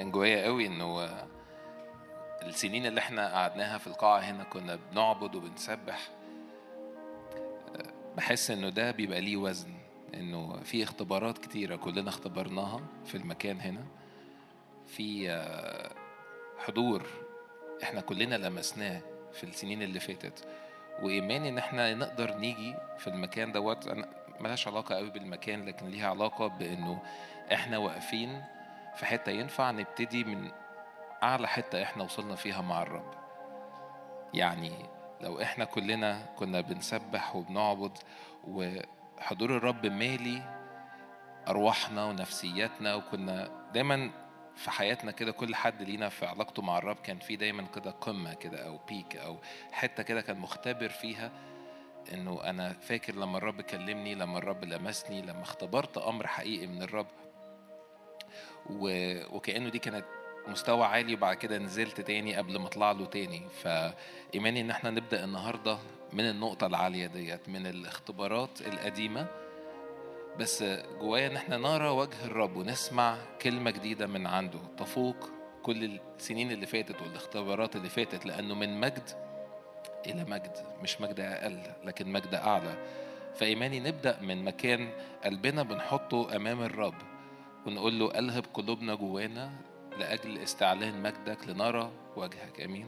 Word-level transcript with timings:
كان 0.00 0.10
جوايا 0.10 0.44
قوي 0.44 0.66
إنه 0.66 1.08
السنين 2.42 2.86
اللي 2.86 3.00
إحنا 3.00 3.34
قعدناها 3.34 3.78
في 3.78 3.86
القاعة 3.86 4.18
هنا 4.20 4.44
كنا 4.44 4.78
بنعبد 4.92 5.34
وبنسبح 5.34 6.08
بحس 8.16 8.50
إنه 8.50 8.68
ده 8.68 8.90
بيبقى 8.90 9.20
ليه 9.20 9.36
وزن 9.36 9.74
إنه 10.14 10.60
في 10.64 10.82
اختبارات 10.82 11.38
كتيرة 11.38 11.76
كلنا 11.76 12.08
اختبرناها 12.08 12.80
في 13.04 13.14
المكان 13.14 13.60
هنا. 13.60 13.84
في 14.86 15.28
حضور 16.58 17.06
إحنا 17.82 18.00
كلنا 18.00 18.34
لمسناه 18.34 19.00
في 19.32 19.44
السنين 19.44 19.82
اللي 19.82 20.00
فاتت. 20.00 20.48
وايماني 21.02 21.48
إن 21.48 21.58
إحنا 21.58 21.94
نقدر 21.94 22.36
نيجي 22.36 22.74
في 22.98 23.06
المكان 23.06 23.52
دوت 23.52 23.88
ملهاش 24.40 24.68
علاقة 24.68 24.94
قوي 24.94 25.10
بالمكان 25.10 25.64
لكن 25.64 25.86
ليها 25.86 26.08
علاقة 26.10 26.46
بإنه 26.46 27.02
إحنا 27.52 27.78
واقفين 27.78 28.42
في 28.96 29.06
حتة 29.06 29.32
ينفع 29.32 29.70
نبتدي 29.70 30.24
من 30.24 30.50
أعلى 31.22 31.48
حتة 31.48 31.82
إحنا 31.82 32.04
وصلنا 32.04 32.34
فيها 32.34 32.60
مع 32.62 32.82
الرب 32.82 33.14
يعني 34.34 34.72
لو 35.20 35.42
إحنا 35.42 35.64
كلنا 35.64 36.26
كنا 36.36 36.60
بنسبح 36.60 37.36
وبنعبد 37.36 37.98
وحضور 38.48 39.56
الرب 39.56 39.86
مالي 39.86 40.42
أرواحنا 41.48 42.04
ونفسياتنا 42.04 42.94
وكنا 42.94 43.50
دايما 43.74 44.10
في 44.56 44.70
حياتنا 44.70 45.12
كده 45.12 45.32
كل 45.32 45.54
حد 45.54 45.82
لينا 45.82 46.08
في 46.08 46.26
علاقته 46.26 46.62
مع 46.62 46.78
الرب 46.78 46.96
كان 46.96 47.18
في 47.18 47.36
دايما 47.36 47.62
كده 47.74 47.90
قمة 47.90 48.34
كده 48.34 48.66
أو 48.66 48.78
بيك 48.88 49.16
أو 49.16 49.38
حتة 49.72 50.02
كده 50.02 50.20
كان 50.20 50.38
مختبر 50.38 50.88
فيها 50.88 51.30
إنه 52.12 52.44
أنا 52.44 52.72
فاكر 52.72 53.14
لما 53.14 53.38
الرب 53.38 53.60
كلمني 53.60 54.14
لما 54.14 54.38
الرب 54.38 54.64
لمسني 54.64 55.22
لما 55.22 55.42
اختبرت 55.42 55.98
أمر 55.98 56.26
حقيقي 56.26 56.66
من 56.66 56.82
الرب. 56.82 57.06
وكأنه 59.32 59.68
دي 59.68 59.78
كانت 59.78 60.04
مستوى 60.48 60.84
عالي 60.84 61.14
وبعد 61.14 61.36
كده 61.36 61.58
نزلت 61.58 62.00
تاني 62.00 62.36
قبل 62.36 62.58
ما 62.58 62.66
اطلع 62.66 62.92
له 62.92 63.06
تاني. 63.06 63.42
فإيماني 63.62 64.60
إن 64.60 64.70
إحنا 64.70 64.90
نبدأ 64.90 65.24
النهاردة 65.24 65.78
من 66.12 66.28
النقطة 66.28 66.66
العالية 66.66 67.06
ديت 67.06 67.48
من 67.48 67.66
الاختبارات 67.66 68.60
القديمة. 68.60 69.26
بس 70.38 70.62
جوايا 71.00 71.26
إن 71.26 71.36
إحنا 71.36 71.56
نرى 71.56 71.88
وجه 71.88 72.24
الرب 72.24 72.56
ونسمع 72.56 73.16
كلمة 73.42 73.70
جديدة 73.70 74.06
من 74.06 74.26
عنده. 74.26 74.60
تفوق 74.78 75.28
كل 75.62 76.00
السنين 76.18 76.52
اللي 76.52 76.66
فاتت 76.66 77.02
والاختبارات 77.02 77.76
اللي 77.76 77.88
فاتت 77.88 78.26
لأنه 78.26 78.54
من 78.54 78.80
مجد 78.80 79.10
إلى 80.06 80.24
مجد 80.24 80.52
مش 80.82 81.00
مجد 81.00 81.20
أقل 81.20 81.62
لكن 81.84 82.12
مجد 82.12 82.34
أعلى. 82.34 82.74
فإيماني 83.34 83.80
نبدأ 83.80 84.18
من 84.20 84.44
مكان 84.44 84.88
قلبنا 85.24 85.62
بنحطه 85.62 86.36
أمام 86.36 86.62
الرب. 86.62 86.94
ونقول 87.66 87.98
له 87.98 88.18
ألهب 88.18 88.44
قلوبنا 88.54 88.94
جوانا 88.94 89.52
لأجل 89.98 90.38
استعلان 90.38 91.02
مجدك 91.02 91.48
لنرى 91.48 91.90
وجهك. 92.16 92.60
أمين. 92.60 92.86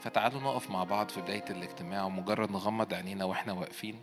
فتعالوا 0.00 0.40
نقف 0.40 0.70
مع 0.70 0.84
بعض 0.84 1.08
في 1.08 1.20
بداية 1.20 1.44
الاجتماع 1.50 2.04
ومجرد 2.04 2.50
نغمض 2.50 2.94
عينينا 2.94 3.24
وإحنا 3.24 3.52
واقفين. 3.52 4.02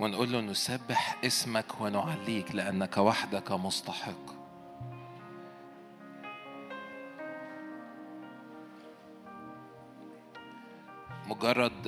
ونقول 0.00 0.32
له 0.32 0.40
نسبح 0.40 1.24
اسمك 1.24 1.80
ونعليك 1.80 2.54
لأنك 2.54 2.96
وحدك 2.96 3.52
مستحق. 3.52 4.36
مجرد 11.26 11.86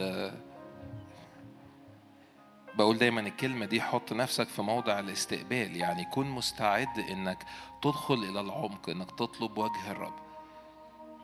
بقول 2.79 2.98
دايما 2.98 3.21
الكلمة 3.21 3.67
دي 3.67 3.81
حط 3.81 4.12
نفسك 4.12 4.48
في 4.48 4.62
موضع 4.62 4.98
الاستقبال. 4.98 5.77
يعني 5.77 6.05
كن 6.05 6.27
مستعد 6.27 6.98
إنك 6.98 7.45
تدخل 7.83 8.15
إلى 8.15 8.41
العمق 8.41 8.91
إنك 8.91 9.11
تطلب 9.11 9.59
وجه 9.59 9.91
الرب. 9.91 10.15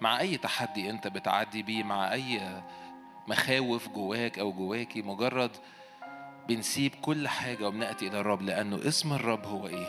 مع 0.00 0.20
أي 0.20 0.36
تحدي 0.36 0.90
أنت 0.90 1.08
بتعدي 1.08 1.62
بيه 1.62 1.82
مع 1.84 2.12
أي 2.12 2.62
مخاوف 3.28 3.88
جواك 3.88 4.38
أو 4.38 4.52
جواكي 4.52 5.02
مجرد 5.02 5.50
بنسيب 6.48 6.94
كل 6.94 7.28
حاجة 7.28 7.68
وبنأتي 7.68 8.08
إلى 8.08 8.20
الرب 8.20 8.42
لأنه 8.42 8.88
اسم 8.88 9.12
الرب 9.12 9.44
هو 9.46 9.66
إيه؟ 9.66 9.88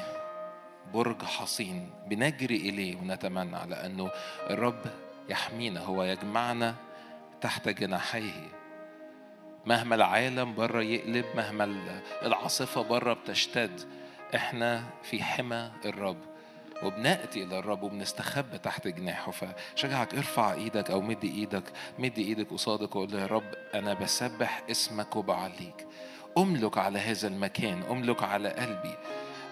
برج 0.94 1.23
حصين. 1.23 1.89
بنجري 2.07 2.56
إليه 2.56 2.95
ونتمنى 2.95 3.66
لأنه 3.68 4.12
الرب 4.50 4.81
يحمينا 5.29 5.79
هو 5.79 6.03
يجمعنا 6.03 6.75
تحت 7.41 7.69
جناحيه. 7.69 8.54
مهما 9.65 9.95
العالم 9.95 10.55
بره 10.55 10.81
يقلب 10.81 11.25
مهما 11.35 11.75
العاصفة 12.23 12.81
بره 12.81 13.13
بتشتد 13.13 13.81
إحنا 14.35 14.83
في 15.03 15.23
حمى 15.23 15.71
الرب 15.85 16.17
وبنأتي 16.83 17.43
إلى 17.43 17.59
الرب 17.59 17.83
وبنستخبى 17.83 18.57
تحت 18.57 18.87
جناحه. 18.87 19.31
فشجعك 19.31 20.13
ارفع 20.13 20.53
إيدك 20.53 20.91
أو 20.91 21.01
مد 21.01 21.23
إيدك 21.23 21.63
مد 21.99 22.17
إيدك 22.17 22.49
قصادك 22.49 22.95
وقول 22.95 23.13
يا 23.13 23.25
رب 23.25 23.53
أنا 23.75 23.93
بسبح 23.93 24.63
اسمك 24.71 25.15
وبعليك. 25.15 25.87
أملك 26.37 26.77
على 26.77 26.99
هذا 26.99 27.27
المكان 27.27 27.83
أملك 27.91 28.23
على 28.23 28.49
قلبي. 28.49 28.95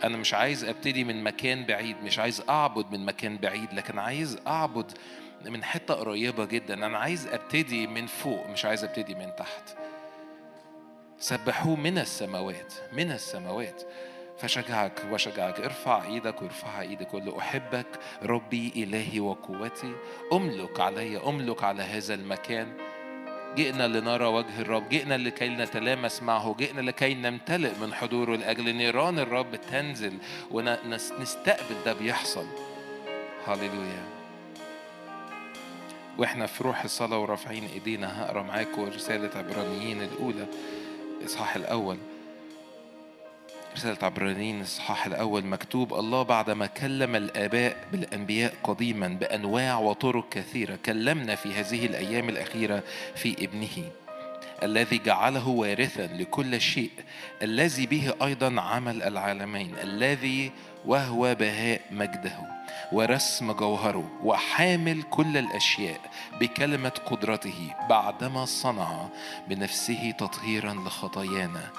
أنا 0.03 0.17
مش 0.17 0.33
عايز 0.33 0.63
أبتدي 0.63 1.03
من 1.03 1.23
مكان 1.23 1.65
بعيد 1.65 1.95
مش 2.03 2.19
عايز 2.19 2.43
أعبد 2.49 2.91
من 2.91 3.05
مكان 3.05 3.37
بعيد 3.37 3.73
لكن 3.73 3.99
عايز 3.99 4.39
أعبد 4.47 4.91
من 5.45 5.63
حتة 5.63 5.93
قريبة 5.93 6.45
جدا. 6.45 6.73
أنا 6.73 6.97
عايز 6.97 7.27
أبتدي 7.27 7.87
من 7.87 8.07
فوق 8.07 8.47
مش 8.49 8.65
عايز 8.65 8.83
أبتدي 8.83 9.15
من 9.15 9.35
تحت. 9.37 9.75
سبحوه 11.23 11.75
من 11.75 11.97
السماوات 11.97 12.73
من 12.93 13.11
السماوات. 13.11 13.83
فشجعك 14.37 15.01
وشجعك 15.11 15.59
ارفع 15.59 16.03
إيدك 16.03 16.41
وارفع 16.41 16.81
إيدك 16.81 17.07
قول 17.07 17.25
له 17.25 17.39
أحبك 17.39 17.85
ربي 18.23 18.73
إلهي 18.75 19.19
وقوتي. 19.19 19.93
أملك 20.33 20.79
علي 20.79 21.17
أملك 21.17 21.63
على 21.63 21.83
هذا 21.83 22.13
المكان. 22.13 22.67
جئنا 23.55 23.87
لنرى 23.87 24.25
وجه 24.25 24.59
الرب 24.59 24.89
جئنا 24.89 25.17
لكي 25.17 25.49
نتلامس 25.49 26.23
معه 26.23 26.55
جئنا 26.59 26.81
لكي 26.81 27.13
نمتلئ 27.13 27.71
من 27.81 27.93
حضوره 27.93 28.35
لأجل 28.35 28.75
نيران 28.75 29.19
الرب 29.19 29.55
تنزل 29.55 30.13
ونستقبل 30.51 31.75
ده 31.85 31.93
بيحصل. 31.93 32.45
هللويا. 33.47 34.03
وإحنا 36.17 36.45
في 36.45 36.63
روح 36.63 36.83
الصلاة 36.83 37.17
ورافعين 37.17 37.69
ايدينا 37.73 38.23
هقرأ 38.23 38.41
معاكم 38.41 38.83
رسالة 38.83 39.37
عبرانيين 39.37 40.01
الأولى. 40.01 40.47
الإصحاح 41.23 41.55
الأول. 41.55 41.97
رسالة 43.75 43.97
عبرانيين 44.01 44.57
الإصحاح 44.57 45.05
الأول. 45.05 45.45
مكتوب 45.45 45.93
الله 45.93 46.23
بعدما 46.23 46.65
كلم 46.65 47.15
الآباء 47.15 47.77
بالأنبياء 47.91 48.53
قديما 48.63 49.07
بأنواع 49.07 49.79
وطرق 49.79 50.29
كثيرة 50.29 50.77
كلمنا 50.85 51.35
في 51.35 51.53
هذه 51.53 51.85
الأيام 51.85 52.29
الأخيرة 52.29 52.83
في 53.15 53.35
ابنه. 53.45 53.91
الذي 54.63 54.97
جعله 54.97 55.47
وارثا 55.47 56.07
لكل 56.07 56.61
شيء 56.61 56.91
الذي 57.41 57.85
به 57.85 58.13
أيضا 58.21 58.61
عمل 58.61 59.03
العالمين 59.03 59.75
الذي 59.83 60.51
وهو 60.85 61.35
بهاء 61.35 61.81
مجده 61.91 62.37
ورسم 62.91 63.51
جوهره 63.51 64.11
وحامل 64.23 65.03
كل 65.03 65.37
الأشياء 65.37 65.99
بكلمة 66.39 66.89
قدرته 67.05 67.73
بعدما 67.89 68.45
صنع 68.45 69.07
بنفسه 69.47 70.11
تطهيرا 70.11 70.73
لخطايانا. 70.73 71.69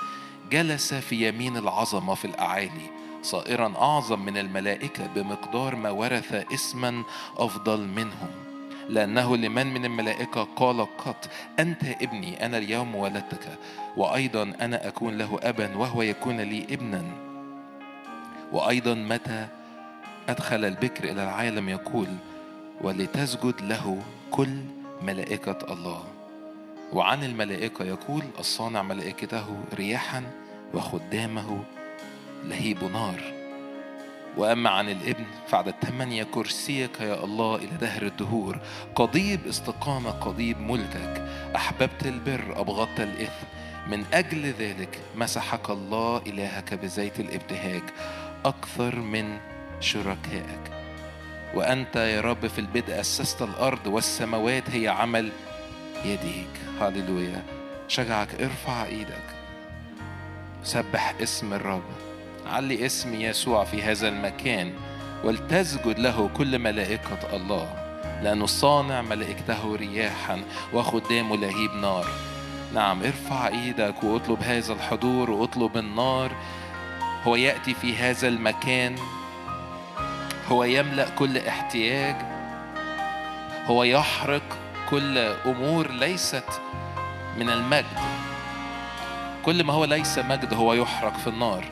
جلس 0.51 0.95
في 0.95 1.29
يمين 1.29 1.57
العظمة 1.57 2.15
في 2.15 2.25
الأعالي 2.25 2.91
صائرا 3.23 3.75
أعظم 3.77 4.21
من 4.21 4.37
الملائكة 4.37 5.07
بمقدار 5.07 5.77
ما 5.77 5.91
ورث 5.91 6.53
اسما 6.55 7.05
أفضل 7.37 7.81
منهم. 7.81 8.54
لأنه 8.89 9.37
لمن 9.37 9.75
من 9.75 9.85
الملائكة 9.85 10.49
قال 10.57 10.97
قط 10.97 11.29
أنت 11.59 11.85
ابني 11.85 12.47
أنا 12.47 12.59
اليوم 12.59 12.95
ولدتك 12.95 13.59
وأيضا 13.97 14.53
أنا 14.61 14.89
أكون 14.89 15.19
له 15.19 15.39
أبا 15.43 15.77
وهو 15.77 16.03
يكون 16.03 16.41
لي 16.41 16.67
ابنا. 16.71 17.05
وأيضا 18.53 18.95
متى 18.95 19.47
أدخل 20.29 20.65
البكر 20.65 21.05
إلى 21.05 21.23
العالم 21.23 21.69
يقول 21.69 22.09
ولتسجد 22.81 23.55
له 23.61 24.03
كل 24.31 24.57
ملائكة 25.03 25.59
الله. 25.73 26.05
وعن 26.93 27.25
الملائكة 27.25 27.85
يقول 27.85 28.23
الصانع 28.39 28.83
ملائكته 28.83 29.47
رياحا 29.75 30.23
وخدامه 30.75 31.65
لهيب 32.45 32.85
نار. 32.85 33.34
وأما 34.37 34.71
عن 34.71 34.89
الإبن 34.89 35.25
فعد 35.49 35.69
الثمانية 35.69 36.23
كرسيك 36.23 37.01
يا 37.01 37.25
الله 37.25 37.57
إلى 37.57 37.77
دهر 37.81 38.03
الدهور. 38.03 38.59
قضيب 38.95 39.47
استقامة 39.47 40.11
قضيب 40.11 40.61
ملكك 40.61 41.29
أحببت 41.57 42.07
البر 42.07 42.61
أبغضت 42.61 43.01
الإثم. 43.01 43.47
من 43.91 44.05
أجل 44.13 44.47
ذلك 44.47 45.01
مسحك 45.17 45.71
الله 45.71 46.23
إلهك 46.27 46.75
بزيت 46.75 47.21
الإبتهاج. 47.21 47.83
أكثر 48.45 48.97
من 48.97 49.39
شركائك. 49.81 50.73
وأنت 51.55 51.97
يا 51.97 52.21
رب 52.21 52.47
في 52.47 52.59
البدء 52.59 53.01
أسست 53.01 53.43
الأرض 53.43 53.87
والسماوات 53.87 54.71
هي 54.71 54.89
عمل 54.89 55.33
يديك. 56.05 56.51
هللويا. 56.81 57.43
شجعك 57.89 58.29
ارفع 58.41 58.85
إيدك. 58.85 59.25
سبح 60.63 61.15
اسم 61.23 61.53
الرب. 61.53 62.04
علي 62.47 62.87
اسم 62.87 63.15
يسوع 63.15 63.65
في 63.65 63.83
هذا 63.83 64.09
المكان 64.09 64.73
ولتسجد 65.25 65.99
له 65.99 66.31
كل 66.37 66.59
ملائكة 66.59 67.37
الله 67.37 67.69
لأنه 68.23 68.47
صانع 68.47 69.03
ملائكته 69.03 69.77
رياحا 69.77 70.43
وخدامه 70.73 71.37
لهيب 71.37 71.71
نار. 71.75 72.07
نعم 72.75 73.03
ارفع 73.03 73.49
إيدك 73.49 74.05
واطلب 74.05 74.43
هذا 74.43 74.73
الحضور 74.73 75.31
واطلب 75.31 75.77
النار. 75.77 76.33
هو 77.23 77.37
يأتي 77.37 77.75
في 77.75 77.97
هذا 77.97 78.29
المكان. 78.29 78.97
هو 80.49 80.65
يملأ 80.65 81.09
كل 81.09 81.39
احتياج. 81.39 82.17
هو 83.67 83.85
يحرق 83.85 84.59
كل 84.91 85.19
أمور 85.19 85.91
ليست 85.91 86.61
من 87.39 87.51
المجد. 87.51 87.99
كل 89.45 89.65
ما 89.65 89.73
هو 89.73 89.85
ليس 89.85 90.19
مجد 90.19 90.55
هو 90.55 90.75
يحرق 90.75 91.17
في 91.17 91.27
النار. 91.27 91.65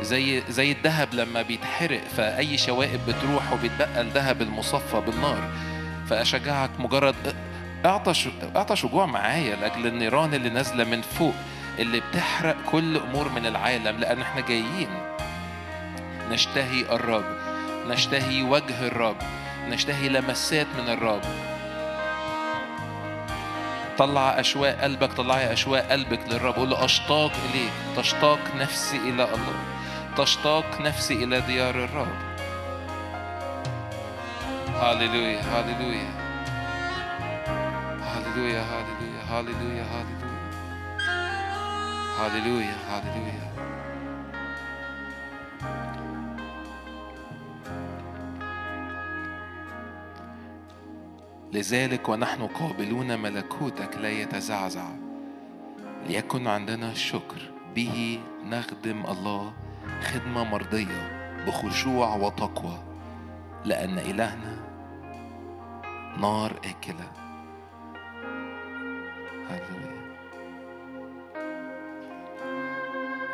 زي 0.00 0.42
زي 0.48 0.72
الذهب 0.72 1.14
لما 1.14 1.42
بيتحرق 1.42 2.00
فأي 2.16 2.58
شوائب 2.58 3.00
بتروح 3.08 3.52
وبيتبقى 3.52 4.00
الذهب 4.00 4.42
المصفى 4.42 5.00
بالنار. 5.00 5.50
فأشجعك 6.10 6.70
مجرد 6.78 7.36
أعطى 7.84 8.12
أعطى 8.56 8.76
شجوع 8.76 9.06
معايا 9.06 9.56
لأجل 9.56 9.86
النيران 9.86 10.34
اللي 10.34 10.48
نازلة 10.48 10.84
من 10.84 11.02
فوق 11.02 11.34
اللي 11.78 12.00
بتحرق 12.00 12.56
كل 12.70 12.96
أمور 12.96 13.28
من 13.28 13.46
العالم 13.46 13.98
لأن 13.98 14.20
إحنا 14.20 14.40
جايين. 14.40 14.88
نشتهي 16.30 16.80
الرب 16.80 17.24
نشتهي 17.88 18.42
وجه 18.42 18.86
الرب 18.86 19.16
نشتهي 19.68 20.08
لمسات 20.08 20.66
من 20.78 20.88
الرب. 20.88 21.22
طلع 23.98 24.40
أشواق 24.40 24.80
قلبك 24.80 25.12
طلعي 25.12 25.52
أشواق 25.52 25.90
قلبك 25.90 26.20
للرب. 26.28 26.54
قول 26.54 26.70
له 26.70 26.84
أشتاق 26.84 27.32
إليك 27.50 27.72
تشتاق 27.96 28.38
نفسي 28.56 28.96
إلى 28.96 29.24
الله. 29.24 29.75
تشتاق 30.16 30.80
نفسي 30.80 31.24
إلى 31.24 31.40
ديار 31.40 31.84
الرب. 31.84 32.16
هاليلويا 34.74 35.40
هاليلويا 35.40 36.10
هاليلويا 38.00 38.62
هاليلويا 38.62 39.22
هاليلويا 39.30 39.84
هاليلويا 39.84 40.36
هاليلويا 42.18 42.76
هاليلويا 42.88 43.46
لذلك 51.52 52.08
ونحن 52.08 52.46
قابلون 52.46 53.18
ملكوتك 53.18 53.96
لا 53.96 54.10
يتزعزع. 54.10 54.88
ليكن 56.06 56.46
عندنا 56.46 56.90
الشكر. 56.90 57.52
به 57.74 58.20
نخدم 58.44 59.06
الله 59.06 59.52
خدمة 60.02 60.44
مرضية 60.44 61.32
بخشوع 61.46 62.14
وتقوى 62.14 62.78
لأن 63.64 63.98
إلهنا 63.98 64.56
نار 66.20 66.52
آكلة. 66.52 67.10
هللويا. 69.48 69.96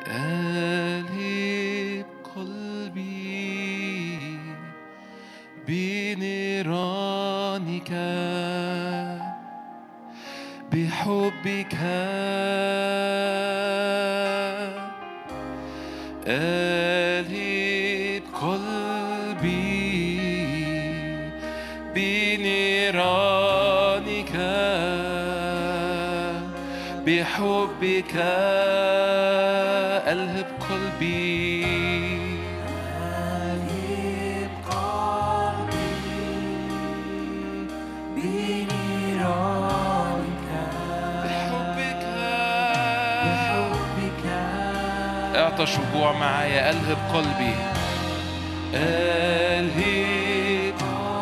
ألهب 0.06 2.06
قلبي 2.36 4.18
بنيرانك 5.68 6.72
بحبك 10.72 11.74
ألهب 16.26 18.22
قلبي 18.42 19.72
بنيرانك 21.94 23.52
بحبك 27.06 28.14
ألهب 30.12 30.46
قلبي 30.70 31.51
اعطى 45.62 45.72
شجوع 45.72 46.12
معايا 46.12 46.70
ألهب 46.70 46.98
قلبي. 47.14 47.54
ألهب 48.74 49.94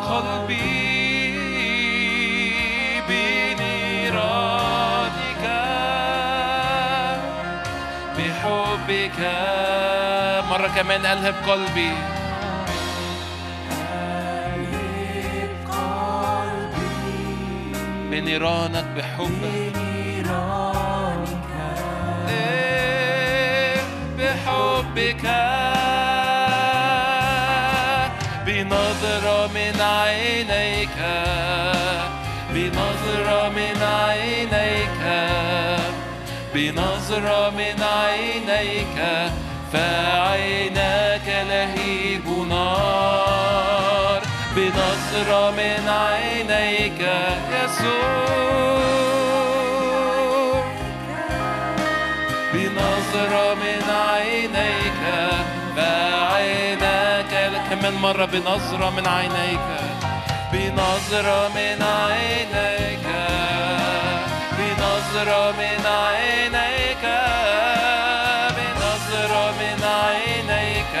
قلبي 0.09 1.37
بنيرانك 3.09 4.33
بحبك. 8.17 9.19
مرة 10.49 10.67
كمان 10.75 11.05
ألهب 11.05 11.35
قلبي. 11.49 11.93
ألهب 14.53 15.49
قلبي 15.71 17.01
بنيرانك 18.11 18.85
بحبك. 18.97 19.81
بحبك 24.61 25.25
بنظرة 28.45 29.47
من 29.47 29.81
عينيك 29.81 30.97
بنظرة 32.53 33.49
من 33.49 33.83
عينيك 33.83 35.03
بنظرة 36.53 37.49
من 37.49 37.83
عينيك 37.83 38.97
فعيناك 39.73 41.27
لهيب 41.49 42.27
نار 42.49 44.21
بنظرة 44.55 45.51
من 45.51 45.89
عينيك 45.89 47.01
يسوع 47.51 48.31
بنظرة 52.53 53.53
من 53.53 53.61
عينيك 53.63 53.80
فعيناك 55.75 57.31
كمان 57.69 57.93
مرة 57.93 58.25
بنظرة 58.25 58.89
من 58.89 59.07
عينيك 59.07 59.67
بنظرة 60.53 61.47
من 61.47 61.81
عينيك 61.81 63.05
بنظرة 64.57 65.51
من 65.51 65.85
عينيك 65.85 67.03
بنظرة 68.57 69.51
من 69.51 69.83
عينيك. 69.83 70.95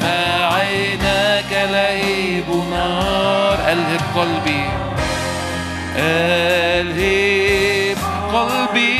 فعيناك 0.00 1.52
لهيب 1.52 2.48
نار 2.70 3.58
ألهب 3.72 4.00
قلبي 4.16 4.64
ألهب 5.96 7.98
قلبي. 8.32 8.97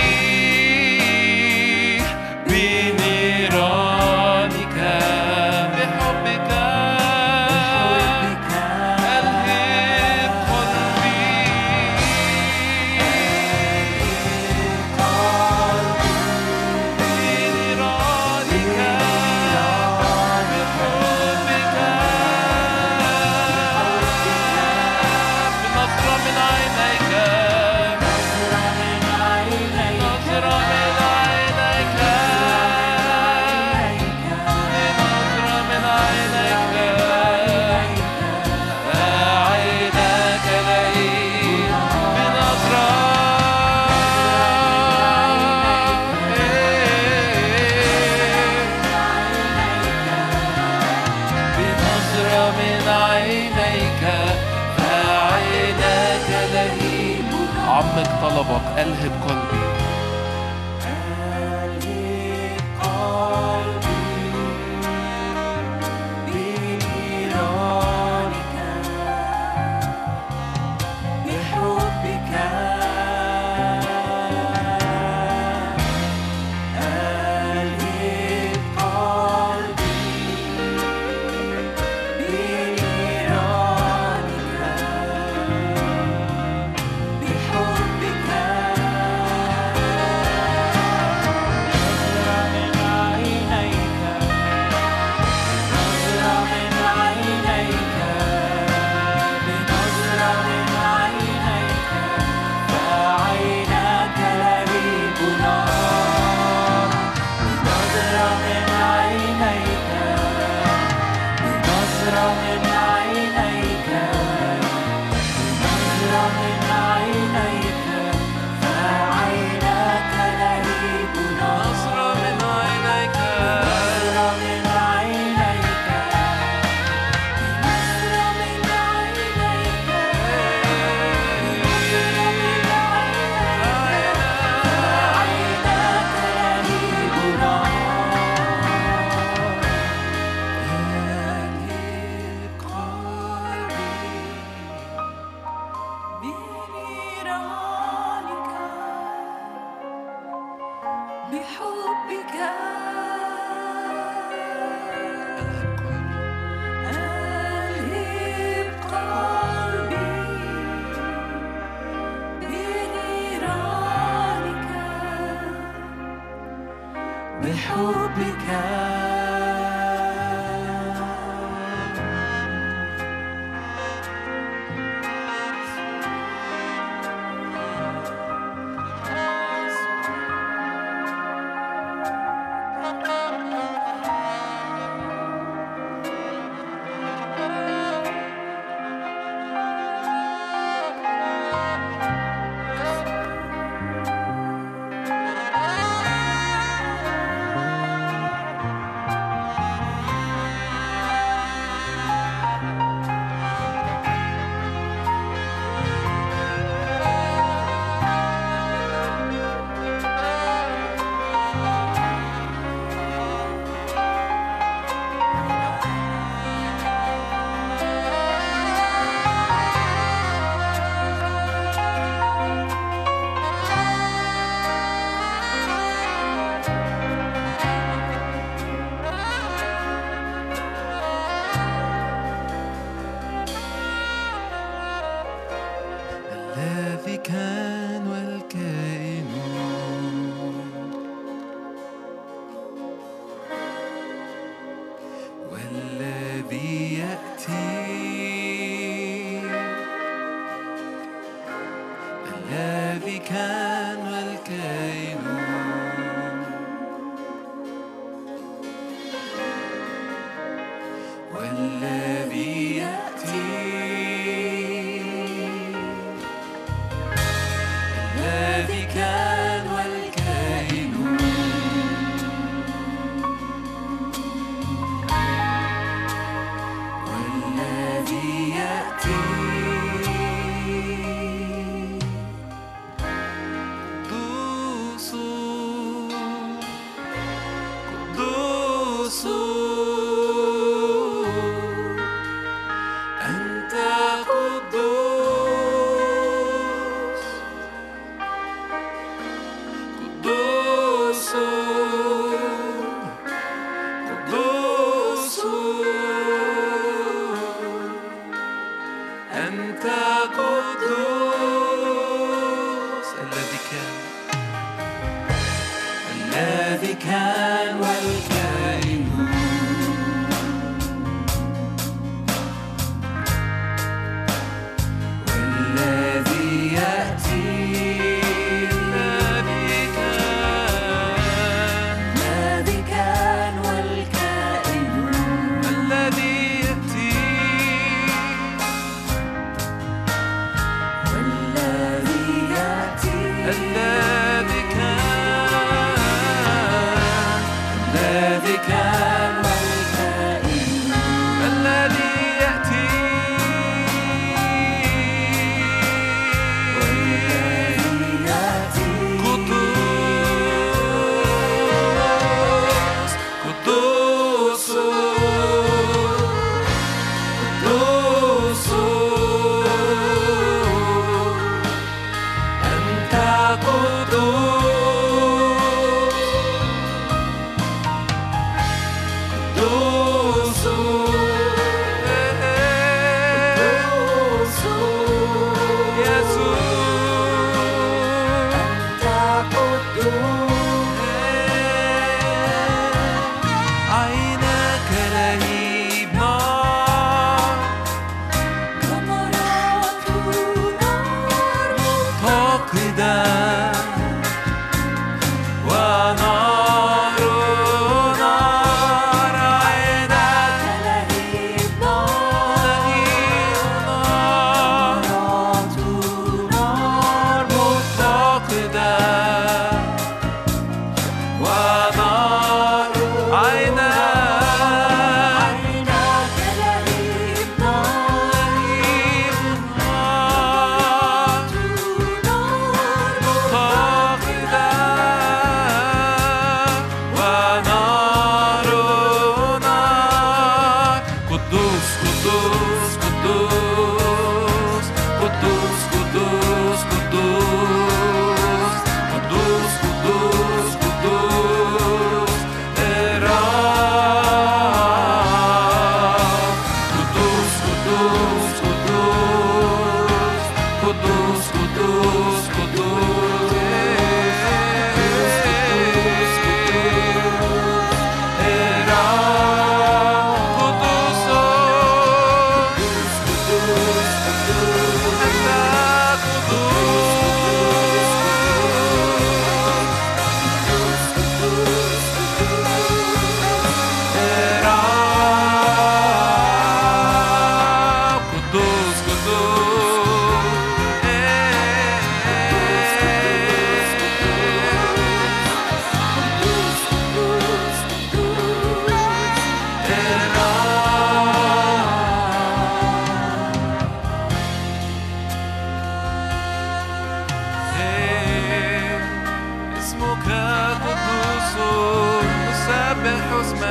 and 58.78 59.17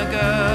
girl. 0.06 0.47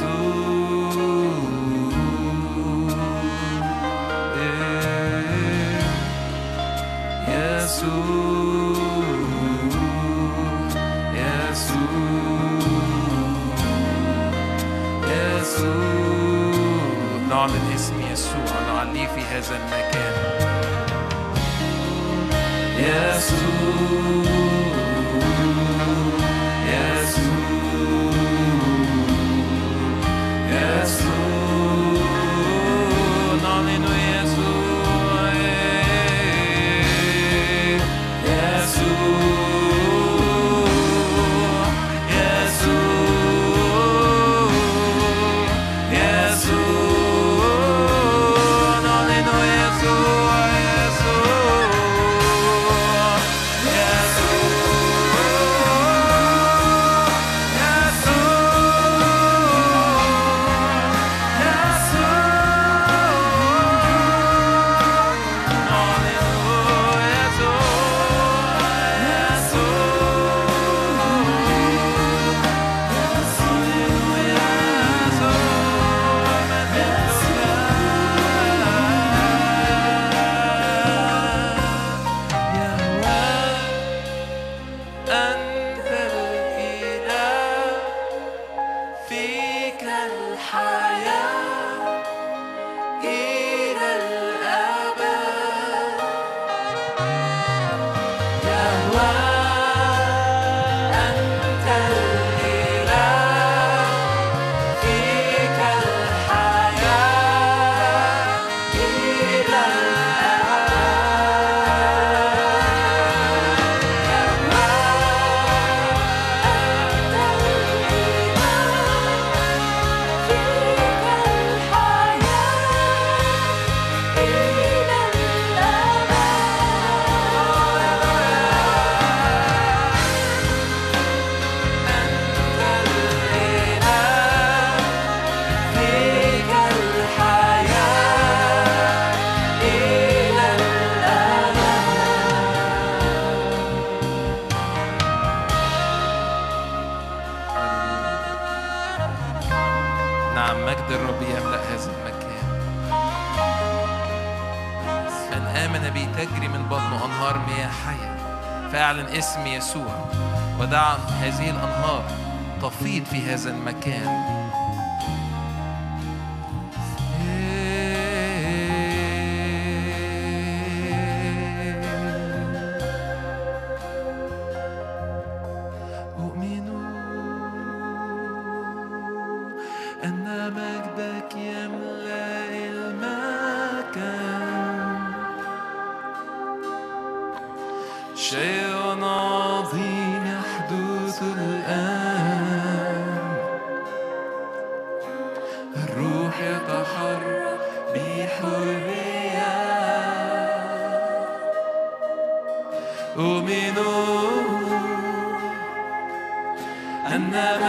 يسوع 0.00 0.29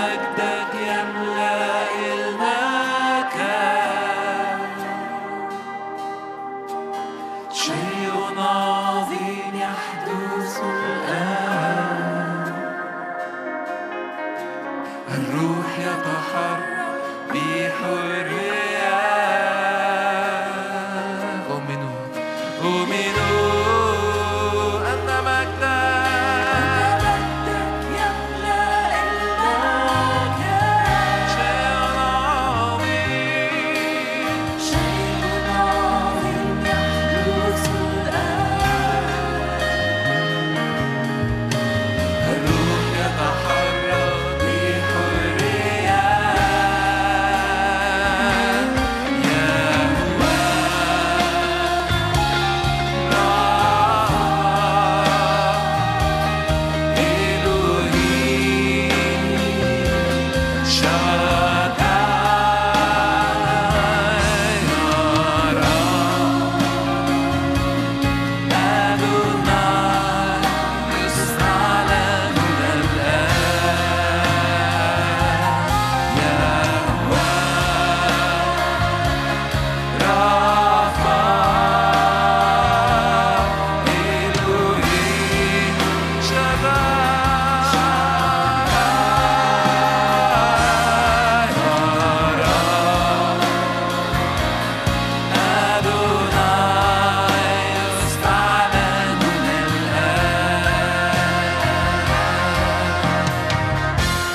مجدك 0.02 0.74
يملأ 0.76 2.11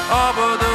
Aber 0.08 0.65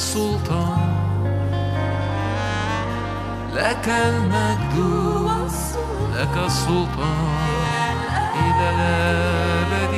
السلطان. 0.00 0.96
لك 3.54 3.86
المجد 3.88 4.76
لك 6.16 6.36
السلطان. 6.46 7.96
إلى 8.44 8.66
الأبد 8.74 9.94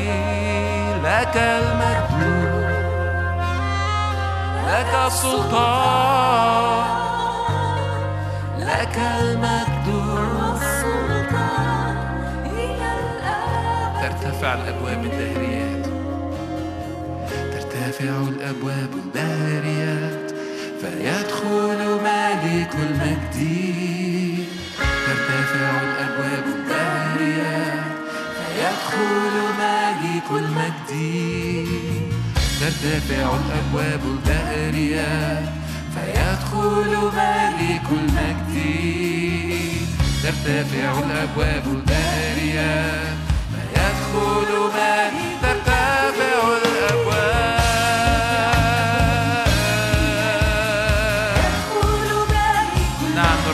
لك 1.07 1.37
المجد 1.37 2.23
لك 4.69 4.93
السلطان. 5.07 6.87
لك 8.59 8.97
المجد. 9.21 9.89
ترتفع 14.03 14.55
الأبواب 14.55 15.05
الدهريات 15.05 15.72
ترتفع 17.93 18.29
الأبواب 18.29 18.91
الدهريات 18.95 20.31
فيدخل 20.81 21.81
ملك 22.05 22.75
المجد. 22.75 23.39
ترتفع 25.07 25.71
الأبواب 25.83 26.45
الدهريات 26.47 27.85
فيدخل 28.37 29.35
ملك 29.59 30.29
المجد. 30.31 30.91
ترتفع 32.61 33.37
الأبواب 33.37 34.01
الدهريات 34.05 35.49
فيدخل 35.95 36.91
ملك 37.17 37.87
المجد. 37.91 38.57
ترتفع 40.23 40.91
الأبواب 40.99 41.65
الدهريات 41.67 43.17
فيدخل 43.53 44.51
ملك 44.75 45.33
ترتفع 45.43 46.41
الأبواب 46.57 47.12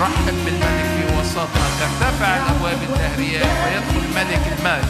نرحب 0.09 0.45
بالملك 0.45 0.87
في 0.97 1.19
وسطنا 1.21 1.67
ترتفع 1.81 2.37
الأبواب 2.37 2.79
الدهريات 2.83 3.47
ويدخل 3.65 4.09
ملك 4.15 4.43
المجد 4.59 4.89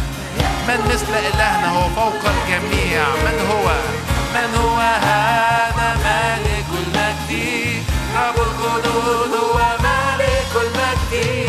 من 0.68 0.80
مثل 0.92 1.12
إلهنا 1.14 1.68
هو 1.68 1.88
فوق 1.88 2.30
الجميع؟ 2.30 3.02
من 3.24 3.46
هو؟ 3.50 3.66
من 4.34 4.54
هو 4.58 4.78
هذا 4.80 5.96
ملك 6.04 6.66
المجد؟ 6.82 7.82
رب 8.16 8.34
الجنود 8.36 9.34
هو 9.42 9.58
ملك 9.80 10.52
المجد. 10.54 11.47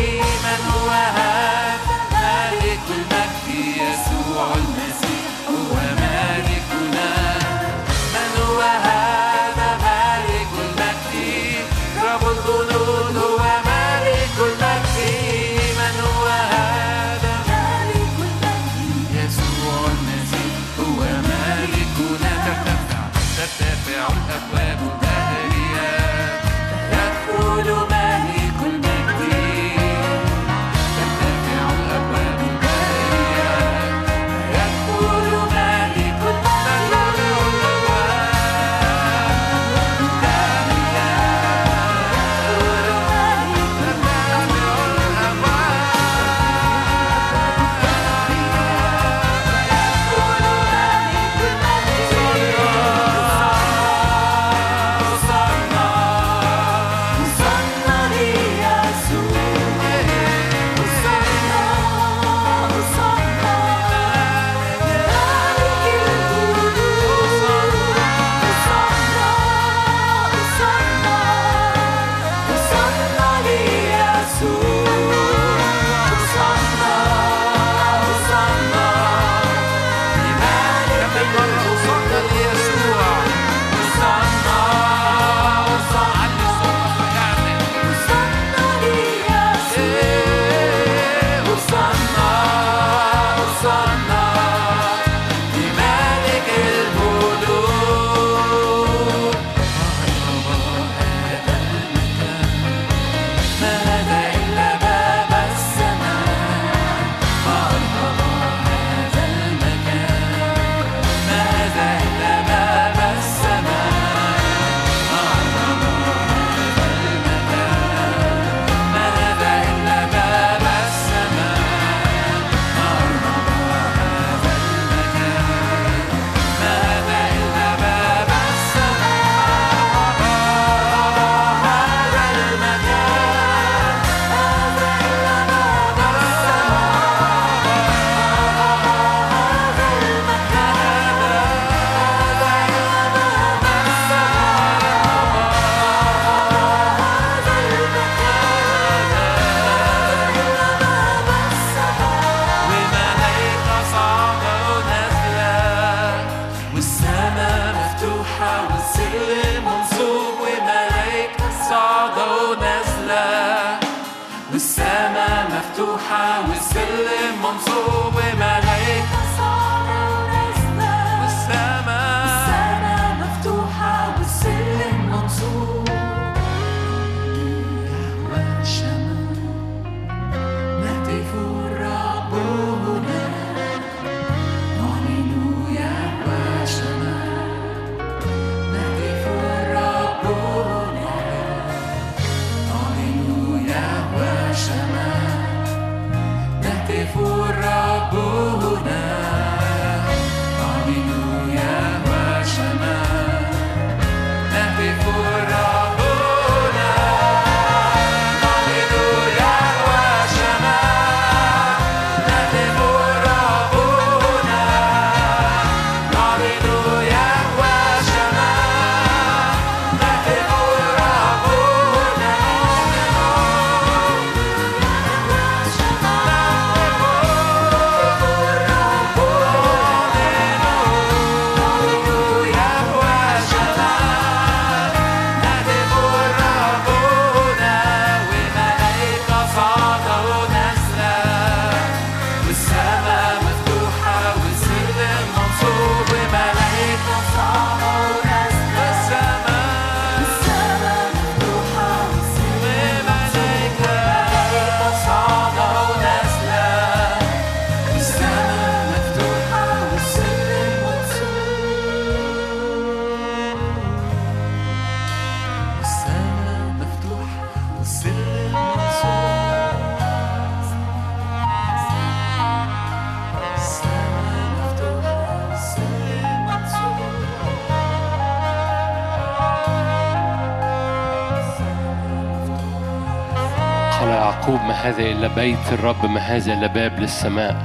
إلا 285.20 285.34
بيت 285.34 285.72
الرب 285.72 286.06
ما 286.06 286.20
هذا 286.20 286.52
إلا 286.52 286.66
باب 286.66 286.98
للسماء. 286.98 287.56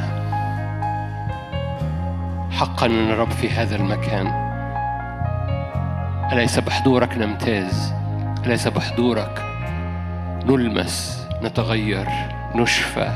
حقا 2.51 2.85
أن 2.85 3.11
الرب 3.11 3.31
في 3.31 3.49
هذا 3.49 3.75
المكان. 3.75 4.27
أليس 6.31 6.59
بحضورك 6.59 7.17
نمتاز؟ 7.17 7.93
أليس 8.45 8.67
بحضورك 8.67 9.41
نلمس 10.45 11.27
نتغير 11.43 12.07
نشفى 12.55 13.11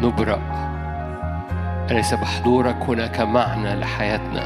نبرأ؟ 0.00 0.40
أليس 1.90 2.14
بحضورك 2.14 2.76
هناك 2.88 3.20
معنى 3.20 3.74
لحياتنا؟ 3.74 4.42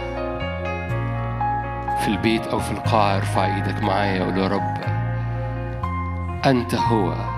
في 2.00 2.08
البيت 2.08 2.46
أو 2.46 2.58
في 2.58 2.72
القاعة 2.72 3.16
ارفع 3.16 3.56
إيدك 3.56 3.82
معايا 3.82 4.22
وقول 4.22 4.38
يا 4.38 4.48
رب. 4.48 4.76
أنت 6.46 6.74
هو. 6.74 7.37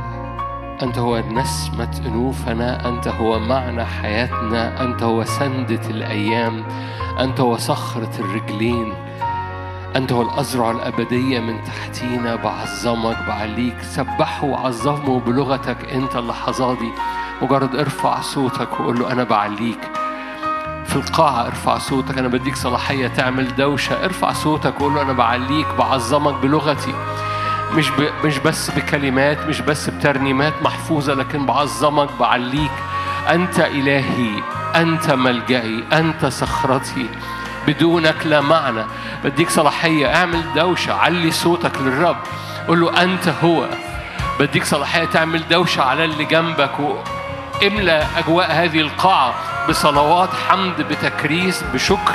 أنت 0.83 0.99
هو 0.99 1.19
نسمة 1.19 2.01
أنوفنا 2.07 2.89
أنت 2.89 3.09
هو 3.09 3.39
معنى 3.39 3.85
حياتنا 3.85 4.83
أنت 4.83 5.03
هو 5.03 5.25
سندة 5.25 5.91
الأيام 5.91 6.65
أنت 7.21 7.41
هو 7.41 7.57
صخرة 7.57 8.11
الرجلين 8.19 8.93
أنت 9.97 10.13
هو 10.13 10.23
الأزرع 10.23 10.71
الأبدية 10.71 11.41
من 11.41 11.65
تحتينا. 11.65 12.37
بعظمك 12.37 13.17
بعليك 13.29 13.83
سبحه 13.83 14.45
وعظمه 14.45 15.21
بلغتك 15.21 15.91
أنت 15.93 16.17
اللحظات 16.17 16.79
دي 16.79 16.93
مجرد 17.43 17.77
ارفع 17.77 18.21
صوتك 18.21 18.81
وقول 18.81 19.01
له 19.01 19.13
أنا 19.13 19.25
بعليك. 19.25 19.81
في 20.87 20.97
القاعة 20.97 21.47
ارفع 21.47 21.79
صوتك 21.79 22.19
أنا 22.19 22.29
بديك 22.29 22.57
صلاحية 22.57 23.09
تعمل 23.09 23.57
دوشة. 23.57 24.05
ارفع 24.05 24.33
صوتك 24.33 24.81
وقول 24.81 24.95
له 24.95 25.03
أنا 25.03 25.13
بعليك. 25.13 25.67
بعظمك 25.79 26.35
بلغتي. 26.35 26.95
مش 27.75 27.91
ب... 27.91 28.11
مش 28.25 28.39
بس 28.39 28.71
بكلمات 28.71 29.47
مش 29.47 29.61
بس 29.61 29.91
بترنيمات 29.91 30.53
محفوظة 30.63 31.15
لكن 31.15 31.47
بعظمك 31.47 32.09
بعليك. 32.21 32.71
أنت 33.29 33.61
إلهي 33.61 34.43
أنت 34.77 35.11
ملجئي 35.11 35.85
أنت 35.93 36.27
صخرتي. 36.27 37.07
بدونك 37.67 38.27
لا 38.27 38.41
معنى. 38.41 38.85
بديك 39.25 39.51
صلاحية 39.51 40.15
اعمل 40.15 40.43
دوشة 40.57 40.93
علي 40.93 41.31
صوتك 41.31 41.73
للرب. 41.81 42.17
قول 42.69 42.81
له 42.81 43.03
أنت 43.03 43.29
هو. 43.45 43.67
بديك 44.41 44.65
صلاحية 44.65 45.05
تعمل 45.05 45.49
دوشة 45.49 45.83
على 45.83 46.05
اللي 46.05 46.25
جنبك. 46.25 46.71
واملى 46.81 48.07
أجواء 48.17 48.53
هذه 48.53 48.81
القاعة 48.81 49.35
بصلوات 49.69 50.31
حمد 50.49 50.83
بتكريس 50.83 51.65
بشكر. 51.75 52.15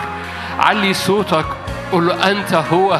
علي 0.59 0.93
صوتك. 0.93 1.45
قول 1.91 2.07
له 2.07 2.31
أنت 2.31 2.53
هو. 2.53 2.99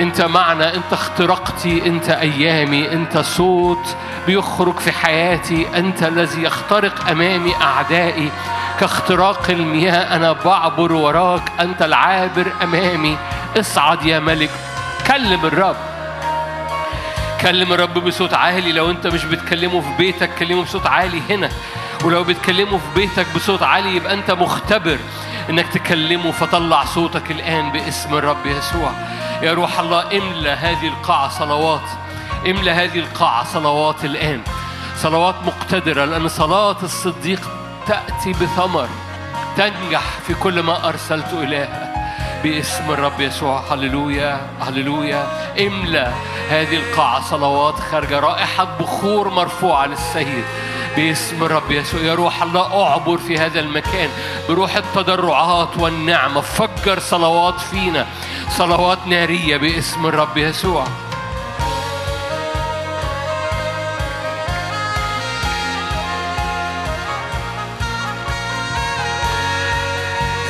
انت 0.00 0.20
معنا 0.20 0.74
انت 0.74 0.92
اخترقتي 0.92 1.86
انت 1.86 2.08
أيامي 2.10 2.92
انت 2.92 3.18
صوت 3.18 3.96
بيخرج 4.26 4.78
في 4.78 4.92
حياتي 4.92 5.66
انت 5.76 6.02
الذي 6.02 6.42
يخترق 6.42 7.10
أمامي 7.10 7.54
أعدائي. 7.62 8.30
كاختراق 8.80 9.50
المياه 9.50 10.16
أنا 10.16 10.32
بعبر 10.32 10.92
وراك 10.92 11.52
أنت 11.60 11.82
العابر 11.82 12.52
أمامي. 12.62 13.16
اصعد 13.60 14.06
يا 14.06 14.18
ملك 14.18 14.50
كلم 15.06 15.46
الرب. 15.46 15.76
كلم 17.40 17.72
الرب 17.72 17.94
بصوت 17.94 18.34
عالي. 18.34 18.72
لو 18.72 18.90
انت 18.90 19.06
مش 19.06 19.24
بتكلمه 19.24 19.80
في 19.80 19.96
بيتك 19.98 20.34
كلمه 20.34 20.62
بصوت 20.62 20.86
عالي 20.86 21.22
هنا. 21.30 21.48
ولو 22.04 22.24
بتكلمه 22.24 22.78
في 22.78 23.00
بيتك 23.00 23.26
بصوت 23.34 23.62
عالي 23.62 23.96
يبقى 23.96 24.14
انت 24.14 24.30
مختبر 24.30 24.98
انك 25.50 25.66
تكلمه. 25.68 26.30
فطلع 26.30 26.84
صوتك 26.84 27.30
الآن 27.30 27.72
باسم 27.72 28.14
الرب 28.14 28.46
يسوع. 28.46 28.92
يا 29.42 29.52
روح 29.52 29.80
الله 29.80 30.18
املى 30.18 30.50
هذه 30.50 30.88
القاعة 30.88 31.28
صلوات 31.28 31.88
املى 32.46 32.70
هذه 32.70 32.98
القاعة 32.98 33.44
صلوات 33.44 34.04
الآن. 34.04 34.40
صلوات 34.96 35.34
مقتدرة 35.46 36.04
لأن 36.04 36.28
صلاة 36.28 36.76
الصديق 36.82 37.40
تأتي 37.86 38.32
بثمر 38.32 38.88
تنجح 39.56 40.02
في 40.26 40.34
كل 40.34 40.60
ما 40.60 40.88
أرسلت 40.88 41.32
إليها 41.32 41.92
باسم 42.42 42.90
الرب 42.90 43.20
يسوع 43.20 43.62
هللويا 43.70 44.40
هللويا. 44.60 45.26
املى 45.60 46.12
هذه 46.50 46.76
القاعة 46.76 47.30
صلوات 47.30 47.74
خارجة 47.80 48.20
رائحة 48.20 48.64
بخور 48.80 49.30
مرفوعة 49.30 49.86
للسيد. 49.86 50.44
باسم 50.96 51.44
الرب 51.44 51.70
يسوع. 51.70 52.00
يا 52.00 52.14
روح 52.14 52.42
الله 52.42 52.84
أعبر 52.84 53.18
في 53.18 53.38
هذا 53.38 53.60
المكان 53.60 54.08
بروح 54.48 54.76
التضرعات 54.76 55.68
والنعمة. 55.78 56.40
فجر 56.40 56.98
صلوات 57.00 57.60
فينا. 57.60 58.06
صلوات 58.50 58.98
نارية 59.06 59.56
باسم 59.56 60.06
الرب 60.06 60.36
يسوع. 60.36 60.84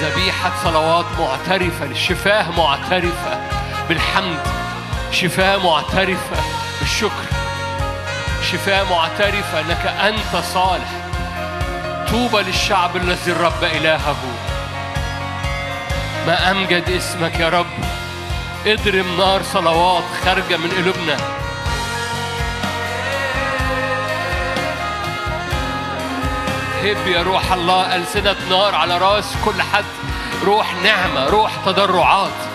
ذبيحة 0.03 0.53
صلوات 0.65 1.05
معترفة 1.19 1.87
للشفاه 1.87 2.51
معترفة 2.51 3.41
بالحمد 3.89 4.41
شفاة 5.13 5.57
معترفة 5.57 6.37
بالشكر. 6.81 7.32
شفاء 8.53 8.85
معترفة 8.85 9.61
أنك 9.61 9.87
أنت 9.87 10.45
صالح. 10.45 10.91
طوبى 12.11 12.43
للشعب 12.43 12.97
الذي 12.97 13.33
الرب 13.33 13.65
إلهه. 13.65 14.17
ما 16.27 16.51
أمجد 16.51 16.91
اسمك 16.91 17.41
يا 17.41 17.49
رب. 17.49 17.67
اضرم 18.67 19.17
نار 19.19 19.43
صلوات 19.43 20.05
خارجة 20.25 20.57
من 20.57 20.71
قلوبنا. 20.71 21.17
هب 26.83 27.07
يا 27.07 27.23
روح 27.23 27.53
الله 27.53 27.97
ألسنة 27.97 28.37
نار 28.51 28.75
على 28.75 28.99
رأس 28.99 29.35
كل 29.45 29.63
حد. 29.63 29.85
روح 30.45 30.75
نعمة 30.85 31.27
روح 31.27 31.53
تضرعات. 31.67 32.52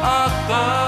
above. 0.00 0.87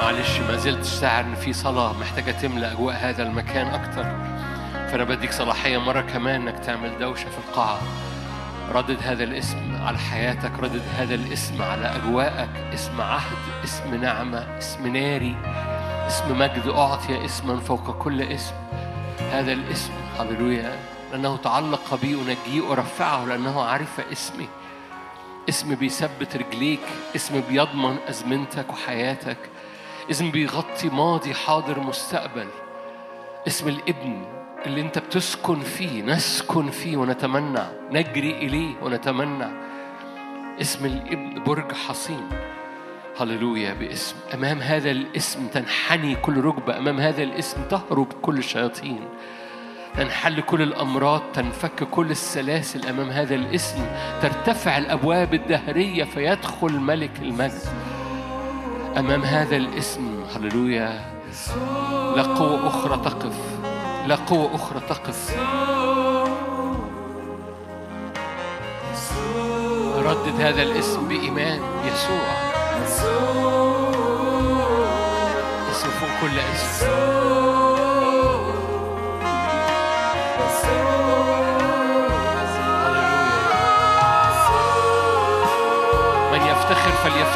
معلش 0.00 0.38
ما 0.38 0.56
زلت 0.56 0.84
شاعر 0.84 1.24
ان 1.24 1.34
في 1.34 1.52
صلاة 1.52 1.92
محتاجة 1.92 2.30
تملى 2.30 2.72
أجواء 2.72 2.96
هذا 2.96 3.22
المكان 3.22 3.66
أكتر. 3.66 4.04
فأنا 4.88 5.04
بديك 5.04 5.32
صلاحية 5.32 5.78
مرة 5.78 6.00
كمان 6.00 6.48
إنك 6.48 6.58
تعمل 6.58 6.98
دوشة 6.98 7.28
في 7.28 7.38
القاعة. 7.48 7.78
ردد 8.72 8.96
هذا 9.02 9.24
الاسم 9.24 9.76
على 9.82 9.98
حياتك 9.98 10.52
ردد 10.58 10.82
هذا 10.98 11.14
الاسم 11.14 11.62
على 11.62 11.96
أجواءك. 11.96 12.48
اسم 12.74 13.00
عهد 13.00 13.36
اسم 13.64 13.94
نعمة 13.94 14.58
اسم 14.58 14.86
ناري 14.86 15.36
اسم 16.06 16.38
مجد 16.38 16.68
أعطي 16.68 17.24
اسما 17.24 17.60
فوق 17.60 17.98
كل 17.98 18.22
اسم. 18.22 18.54
هذا 19.32 19.52
الاسم 19.52 19.92
هللويا 20.20 20.76
لأنه 21.12 21.36
تعلق 21.36 21.94
بي 22.02 22.14
أنجيه 22.14 22.72
أرفعه 22.72 23.24
لأنه 23.24 23.62
عرف 23.62 24.00
اسمي. 24.12 24.48
اسم 25.48 25.74
بيثبت 25.74 26.36
رجليك 26.36 26.80
اسم 27.16 27.42
بيضمن 27.48 27.96
أزمنتك 28.08 28.70
وحياتك 28.70 29.38
اسم 30.10 30.30
بيغطي 30.30 30.88
ماضي 30.88 31.34
حاضر 31.34 31.80
مستقبل 31.80 32.48
اسم 33.46 33.68
الابن 33.68 34.22
اللي 34.66 34.80
انت 34.80 34.98
بتسكن 34.98 35.60
فيه 35.60 36.02
نسكن 36.02 36.70
فيه 36.70 36.96
ونتمنى 36.96 37.62
نجري 37.90 38.30
إليه 38.30 38.74
ونتمنى 38.82 39.48
اسم 40.60 40.86
الابن 40.86 41.44
برج 41.44 41.72
حصين. 41.72 42.28
هللويا 43.20 43.72
باسم. 43.74 44.16
أمام 44.34 44.58
هذا 44.58 44.90
الاسم 44.90 45.46
تنحني 45.46 46.14
كل 46.16 46.40
ركبة 46.40 46.78
أمام 46.78 47.00
هذا 47.00 47.22
الاسم 47.22 47.68
تهرب 47.68 48.12
كل 48.12 48.38
الشياطين 48.38 49.00
تنحل 49.96 50.40
كل 50.40 50.62
الأمراض 50.62 51.22
تنفك 51.34 51.84
كل 51.90 52.10
السلاسل 52.10 52.88
أمام 52.88 53.10
هذا 53.10 53.34
الاسم 53.34 53.86
ترتفع 54.22 54.78
الأبواب 54.78 55.34
الدهرية 55.34 56.04
فيدخل 56.04 56.72
ملك 56.72 57.10
المجد. 57.22 57.62
أمام 58.96 59.22
هذا 59.22 59.56
الاسم 59.56 60.24
هللويا 60.36 61.00
لا 62.16 62.22
قوة 62.22 62.68
أخرى 62.68 62.96
تقف 63.04 63.36
لا 64.06 64.14
قوة 64.14 64.54
أخرى 64.54 64.80
تقف. 64.88 65.36
ردد 69.96 70.40
هذا 70.40 70.62
الاسم 70.62 71.08
بإيمان 71.08 71.60
يسوع. 71.84 72.28
اسم 75.70 75.88
فوق 75.90 76.10
كل 76.20 76.38
اسم. 76.38 77.17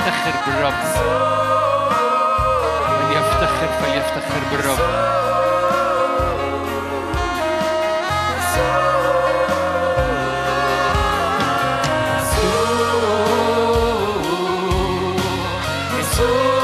يفتخر 0.03 0.33
بالرب. 0.47 0.73
من 3.01 3.13
يفتخر 3.13 3.69
فليفتخر 3.81 4.41
بالرب. 4.51 4.79
خدنا 16.13 16.62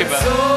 مسحة 0.00 0.53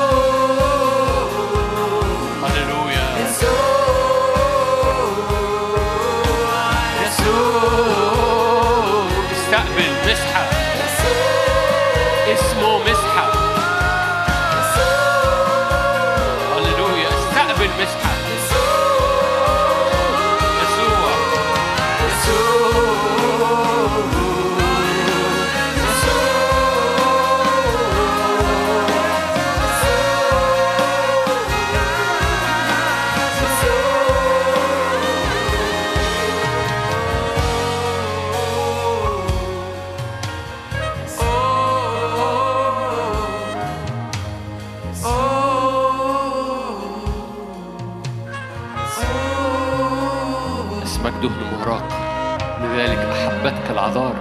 العذارى 53.78 54.18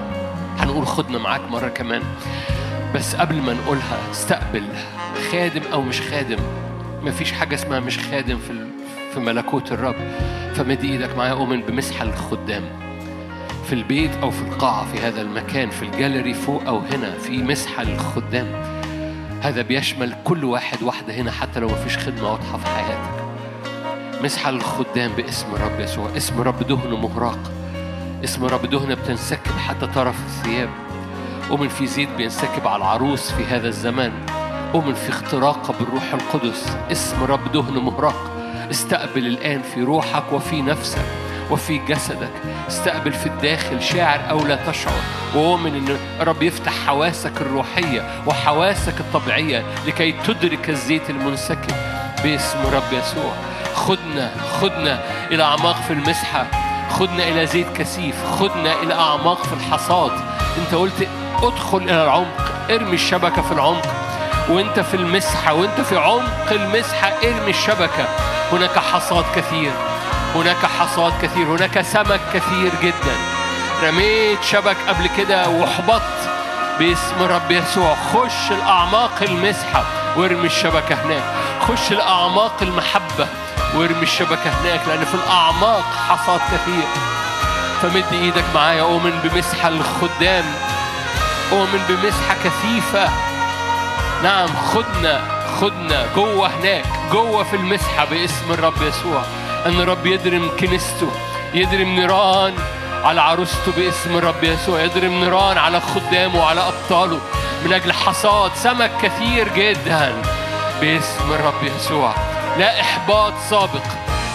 هنقول 0.58 0.86
خدنا 0.86 1.18
معاك 1.18 1.40
مرة 1.50 1.68
كمان. 1.68 2.02
بس 2.94 3.16
قبل 3.16 3.36
ما 3.36 3.52
نقولها 3.52 3.98
استقبل. 4.10 4.64
خادم 5.32 5.62
أو 5.72 5.82
مش 5.82 6.00
خادم. 6.00 6.38
مفيش 7.02 7.32
حاجة 7.32 7.54
اسمها 7.54 7.80
مش 7.80 7.98
خادم 7.98 8.38
في 8.38 8.66
في 9.14 9.20
ملكوت 9.20 9.72
الرب. 9.72 9.94
فمد 10.54 10.84
إيدك 10.84 11.16
معايا 11.16 11.32
أؤمن 11.32 11.60
بمسحة 11.60 12.04
الخدام. 12.04 12.62
في 13.66 13.72
البيت 13.72 14.10
أو 14.22 14.30
في 14.30 14.42
القاعة 14.42 14.84
في 14.92 14.98
هذا 14.98 15.22
المكان 15.22 15.70
في 15.70 15.82
الجاليري 15.82 16.34
فوق 16.34 16.62
أو 16.66 16.78
هنا 16.78 17.18
في 17.18 17.42
مسحة 17.42 17.82
للخدام 17.82 18.46
هذا 19.42 19.62
بيشمل 19.62 20.16
كل 20.24 20.44
واحد 20.44 20.82
واحدة 20.82 21.14
هنا 21.14 21.30
حتى 21.30 21.60
لو 21.60 21.68
مفيش 21.68 21.98
خدمة 21.98 22.30
واضحة 22.30 22.58
في 22.58 22.66
حياتك. 22.66 23.26
مسحة 24.22 24.50
للخدام 24.50 25.12
باسم 25.12 25.46
الرب 25.54 25.80
يسوع. 25.80 26.16
اسم 26.16 26.40
رب 26.40 26.66
دهن 26.66 26.90
مهراق. 26.90 27.55
اسم 28.26 28.44
رب 28.44 28.66
دهن 28.66 28.94
بتنسكب 28.94 29.58
حتى 29.68 29.86
طرف 29.86 30.14
الثياب. 30.26 30.68
أؤمن 31.50 31.68
في 31.68 31.86
زيت 31.86 32.08
بينسكب 32.08 32.68
على 32.68 32.76
العروس 32.76 33.32
في 33.32 33.44
هذا 33.44 33.68
الزمان. 33.68 34.12
أؤمن 34.74 34.94
في 34.94 35.08
اختراقة 35.08 35.74
بالروح 35.78 36.12
القدس. 36.12 36.76
اسم 36.92 37.24
رب 37.24 37.52
دهن 37.52 37.74
مهراق 37.74 38.30
استقبل 38.70 39.26
الآن 39.26 39.62
في 39.62 39.82
روحك 39.82 40.32
وفي 40.32 40.62
نفسك 40.62 41.04
وفي 41.50 41.78
جسدك. 41.78 42.32
استقبل 42.68 43.12
في 43.12 43.26
الداخل 43.26 43.82
شاعر 43.82 44.30
أو 44.30 44.46
لا 44.46 44.70
تشعر. 44.70 45.00
وأؤمن 45.34 45.74
أن 45.74 45.98
رب 46.20 46.42
يفتح 46.42 46.72
حواسك 46.86 47.40
الروحية 47.40 48.22
وحواسك 48.26 49.00
الطبيعية 49.00 49.64
لكي 49.86 50.12
تدرك 50.12 50.70
الزيت 50.70 51.10
المنسكب 51.10 51.74
باسم 52.22 52.58
رب 52.72 52.92
يسوع. 52.92 53.32
خدنا 53.74 54.30
خدنا 54.60 55.00
إلى 55.30 55.42
أعماق 55.42 55.76
في 55.82 55.92
المسحة. 55.92 56.65
خدنا 56.90 57.28
إلى 57.28 57.46
زيت 57.46 57.76
كثيف 57.76 58.14
خدنا 58.40 58.72
إلى 58.82 58.94
أعماق 58.94 59.42
في 59.44 59.52
الحصاد. 59.52 60.12
أنت 60.58 60.74
قلت 60.74 61.08
ادخل 61.42 61.78
إلى 61.78 62.04
العمق 62.04 62.52
ارمي 62.70 62.94
الشبكة 62.94 63.42
في 63.42 63.52
العمق. 63.52 63.86
وأنت 64.48 64.80
في 64.80 64.94
المسحة 64.94 65.52
وأنت 65.54 65.80
في 65.80 65.96
عمق 65.96 66.50
المسحة 66.50 67.12
ارمي 67.24 67.50
الشبكة. 67.50 68.08
هناك 68.52 68.78
حصاد 68.78 69.24
كثير 69.36 69.72
هناك 70.34 70.66
حصاد 70.66 71.12
كثير 71.22 71.46
هناك 71.46 71.80
سمك 71.80 72.20
كثير 72.34 72.72
جدا. 72.82 73.16
رميت 73.82 74.42
شبك 74.42 74.76
قبل 74.88 75.08
كده 75.16 75.48
واحبطت 75.48 76.30
باسم 76.78 77.22
رب 77.22 77.50
يسوع 77.50 77.94
خش 77.94 78.50
الأعماق 78.50 79.22
المسحة 79.22 79.84
وارمي 80.16 80.46
الشبكة 80.46 80.94
هناك. 80.94 81.22
خش 81.60 81.92
الأعماق 81.92 82.54
المحبة. 82.62 83.26
وارمي 83.74 84.02
الشبكة 84.02 84.50
هناك 84.50 84.80
لأن 84.88 85.04
في 85.04 85.14
الأعماق 85.14 85.84
حصاد 86.08 86.40
كثير. 86.40 86.84
فمد 87.82 88.04
إيدك 88.12 88.44
معايا 88.54 88.82
أؤمن 88.82 89.20
بمسحة 89.24 89.68
الخدام. 89.68 90.44
أؤمن 91.52 91.80
بمسحة 91.88 92.36
كثيفة. 92.44 93.08
نعم 94.22 94.48
خدنا 94.56 95.20
خدنا. 95.60 96.06
جوه 96.16 96.50
هناك 96.60 96.84
جوه 97.12 97.44
في 97.44 97.56
المسحة 97.56 98.04
باسم 98.04 98.52
الرب 98.52 98.82
يسوع. 98.82 99.22
أن 99.66 99.80
الرب 99.80 100.06
يدرم 100.06 100.50
كنيسته 100.60 101.10
يدرم 101.54 101.88
نيران 101.88 102.54
على 103.04 103.20
عروسته 103.20 103.72
باسم 103.76 104.16
الرب 104.16 104.44
يسوع. 104.44 104.80
يدرم 104.80 105.24
نيران 105.24 105.58
على 105.58 105.80
خدامه 105.80 106.38
وعلى 106.38 106.60
أبطاله. 106.68 107.20
من 107.64 107.72
أجل 107.72 107.92
حصاد 107.92 108.50
سمك 108.54 108.90
كثير 109.02 109.48
جدا 109.48 110.22
باسم 110.80 111.32
الرب 111.32 111.62
يسوع. 111.62 112.14
لا 112.58 112.80
إحباط 112.80 113.32
سابق 113.50 113.82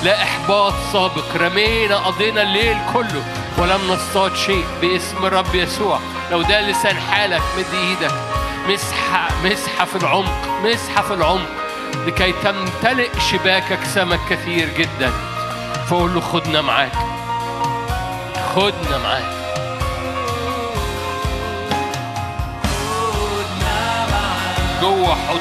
لا 0.03 0.23
إحباط 0.23 0.73
سابق. 0.93 1.35
رمينا 1.35 1.97
قضينا 1.97 2.41
الليل 2.41 2.77
كله 2.93 3.23
ولم 3.57 3.91
نصطاد 3.91 4.35
شيء 4.35 4.65
باسم 4.81 5.25
الرب 5.25 5.55
يسوع. 5.55 5.99
لو 6.31 6.41
ده 6.41 6.61
لسان 6.61 6.99
حالك 6.99 7.41
مد 7.57 7.73
إيدك. 7.73 8.13
مسحة 8.69 9.29
مسحة 9.43 9.85
في 9.85 9.95
العمق 9.95 10.47
مسحة 10.63 11.01
في 11.01 11.13
العمق. 11.13 11.49
لكي 12.07 12.33
تمتلئ 12.43 13.09
شباكك 13.31 13.79
سمك 13.83 14.19
كثير 14.29 14.69
جدا. 14.77 15.11
فقول 15.89 16.13
له 16.13 16.21
خدنا 16.21 16.61
معاك. 16.61 16.91
خدنا 18.55 18.97
معاك. 19.03 19.41
جوه 24.81 25.15
حضن 25.15 25.40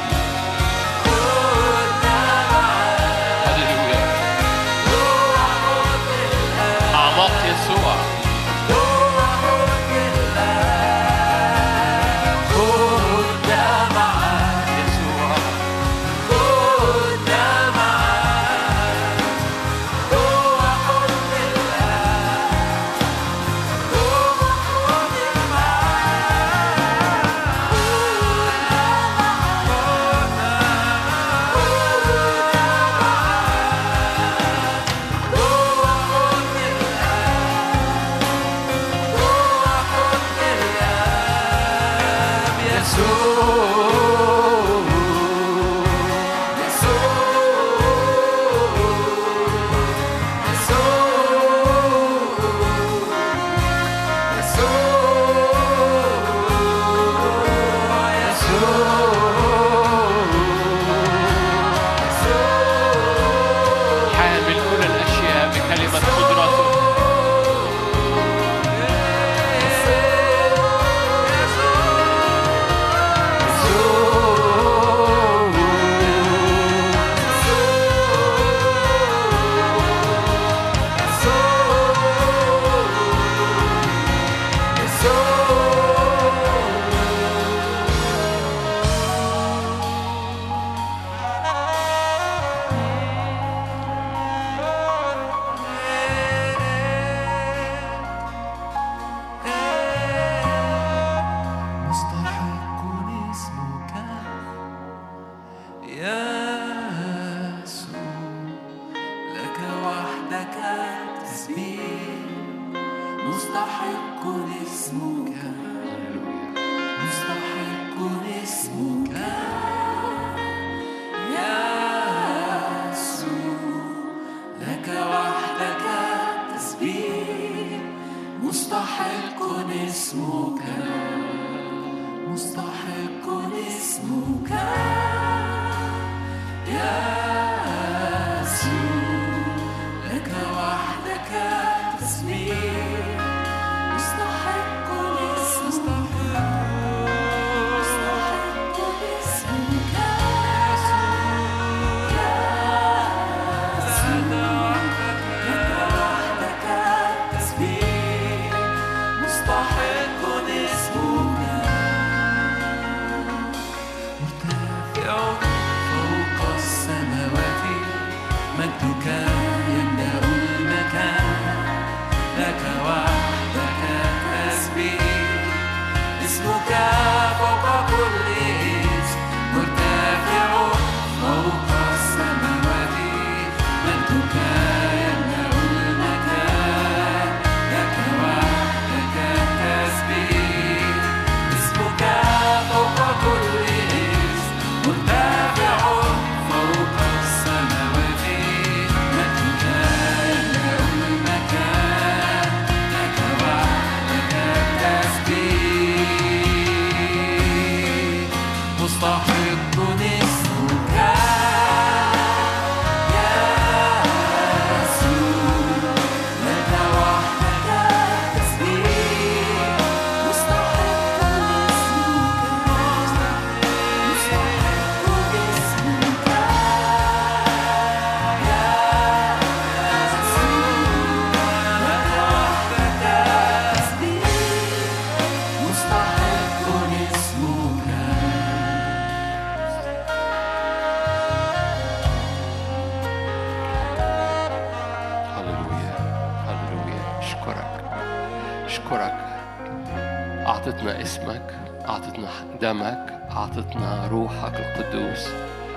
اعطتنا 252.71 252.91
دمك 252.91 253.31
أعطتنا 253.37 254.07
روحك 254.07 254.55
القدوس. 254.55 255.29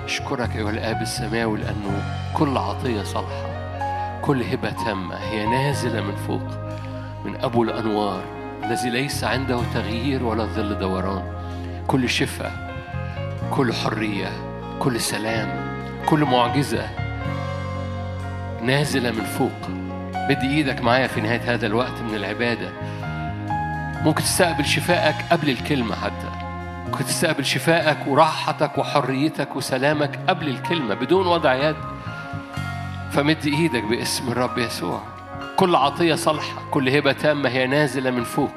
أشكرك 0.04 0.56
أيها 0.56 0.70
الآب 0.70 1.02
السماوي 1.02 1.58
لأنه 1.58 2.02
كل 2.34 2.58
عطية 2.58 3.02
صالحة 3.02 3.54
كل 4.22 4.42
هبة 4.42 4.70
تامة 4.70 5.16
هي 5.16 5.46
نازلة 5.46 6.00
من 6.00 6.16
فوق 6.16 6.48
من 7.24 7.36
أبو 7.40 7.62
الأنوار 7.62 8.22
الذي 8.64 8.90
ليس 8.90 9.24
عنده 9.24 9.60
تغيير 9.74 10.24
ولا 10.24 10.44
ظل 10.44 10.78
دوران. 10.78 11.22
كل 11.86 12.08
شفاء 12.08 12.52
كل 13.50 13.72
حرية 13.72 14.28
كل 14.78 15.00
سلام 15.00 15.48
كل 16.06 16.24
معجزة 16.24 16.88
نازلة 18.62 19.10
من 19.10 19.24
فوق. 19.24 19.70
بدي 20.28 20.46
إيدك 20.46 20.80
معايا 20.80 21.06
في 21.06 21.20
نهاية 21.20 21.54
هذا 21.54 21.66
الوقت 21.66 22.00
من 22.08 22.14
العبادة. 22.14 22.68
ممكن 24.04 24.22
تستقبل 24.22 24.64
شفائك 24.64 25.16
قبل 25.30 25.50
الكلمة 25.50 25.96
حتى. 25.96 26.33
ممكن 26.84 27.04
تستقبل 27.04 27.44
شفائك 27.44 27.98
وراحتك 28.06 28.78
وحريتك 28.78 29.56
وسلامك 29.56 30.18
قبل 30.28 30.48
الكلمة 30.48 30.94
بدون 30.94 31.26
وضع 31.26 31.54
يد. 31.54 31.76
فمد 33.12 33.46
إيدك 33.46 33.84
باسم 33.84 34.32
الرب 34.32 34.58
يسوع. 34.58 35.02
كل 35.56 35.76
عطية 35.76 36.14
صالحة 36.14 36.62
كل 36.70 36.88
هبة 36.88 37.12
تامة 37.12 37.48
هي 37.48 37.66
نازلة 37.66 38.10
من 38.10 38.24
فوق. 38.24 38.54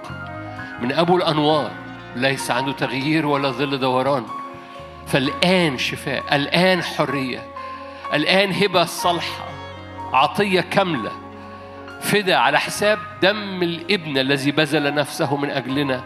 من 0.81 0.91
أبو 0.91 1.17
الأنوار 1.17 1.71
ليس 2.15 2.51
عنده 2.51 2.71
تغيير 2.71 3.25
ولا 3.25 3.51
ظل 3.51 3.79
دوران. 3.79 4.23
فالآن 5.07 5.77
شفاء 5.77 6.35
الآن 6.35 6.83
حرية 6.83 7.43
الآن 8.13 8.53
هبة 8.53 8.85
صالحة 8.85 9.45
عطية 10.13 10.61
كاملة. 10.61 11.11
فدا 12.01 12.35
على 12.35 12.59
حساب 12.59 12.99
دم 13.21 13.63
الابن 13.63 14.17
الذي 14.17 14.51
بذل 14.51 14.93
نفسه 14.93 15.37
من 15.37 15.49
أجلنا. 15.49 16.03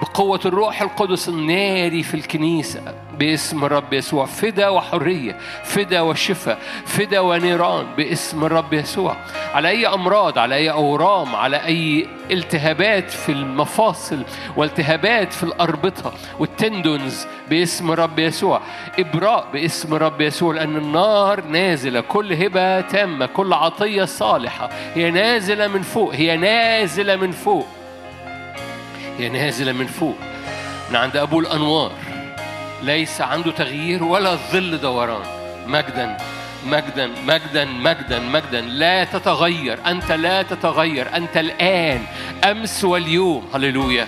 بقوة 0.00 0.40
الروح 0.44 0.82
القدس 0.82 1.28
الناري 1.28 2.02
في 2.02 2.14
الكنيسة 2.14 2.94
باسم 3.18 3.64
الرب 3.64 3.92
يسوع. 3.92 4.26
فدا 4.26 4.68
وحرية 4.68 5.38
فدا 5.64 6.00
وشفاء 6.00 6.58
فدا 6.86 7.20
ونيران 7.20 7.86
باسم 7.96 8.44
الرب 8.44 8.72
يسوع. 8.72 9.16
على 9.54 9.68
أي 9.68 9.86
أمراض 9.86 10.38
على 10.38 10.54
أي 10.54 10.70
أورام 10.70 11.36
على 11.36 11.56
أي 11.64 12.06
التهابات 12.30 13.10
في 13.10 13.32
المفاصل 13.32 14.22
والتهابات 14.56 15.32
في 15.32 15.42
الأربطة 15.42 16.12
والتندونز 16.38 17.26
باسم 17.50 17.92
الرب 17.92 18.18
يسوع. 18.18 18.60
إبراء 18.98 19.46
باسم 19.52 19.94
الرب 19.94 20.20
يسوع 20.20 20.54
لأن 20.54 20.76
النار 20.76 21.44
نازلة. 21.44 22.00
كل 22.00 22.32
هبة 22.32 22.80
تامة 22.80 23.26
كل 23.26 23.52
عطية 23.52 24.04
صالحة. 24.04 24.70
هي 24.94 25.10
نازلة 25.10 25.68
من 25.68 25.82
فوق 25.82 26.14
هي 26.14 26.36
نازلة 26.36 27.16
من 27.16 27.30
فوق. 27.30 27.66
هي 29.20 29.28
نازلة 29.28 29.72
من 29.72 29.86
فوق 29.86 30.16
من 30.90 30.96
عند 30.96 31.16
أبو 31.16 31.40
الأنوار. 31.40 31.92
ليس 32.82 33.20
عنده 33.20 33.50
تغيير 33.50 34.04
ولا 34.04 34.34
ظل 34.52 34.80
دوران. 34.80 35.22
مجدا 35.66 36.16
مجدا 36.66 37.10
مجدا 37.26 37.64
مجدا 37.64 38.18
مجدا. 38.18 38.60
لا 38.60 39.04
تتغير. 39.04 39.78
أنت 39.86 40.12
لا 40.12 40.42
تتغير. 40.42 41.16
أنت 41.16 41.36
الآن 41.36 42.04
أمس 42.44 42.84
واليوم. 42.84 43.48
هللويا. 43.54 44.06